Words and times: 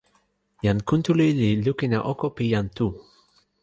jan 0.67 0.77
Kuntuli 0.93 1.27
li 1.41 1.49
lukin 1.65 1.97
e 1.97 2.01
oko 2.11 2.25
pi 2.35 2.43
jan 2.53 2.67
Tu. 2.77 2.87